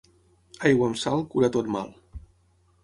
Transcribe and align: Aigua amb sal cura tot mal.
Aigua 0.69 0.87
amb 0.91 0.99
sal 1.03 1.21
cura 1.35 1.51
tot 1.59 1.71
mal. 1.77 1.95